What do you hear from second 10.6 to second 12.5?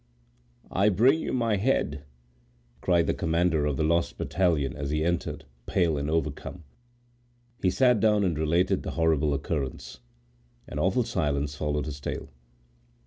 An awful silence followed his tale.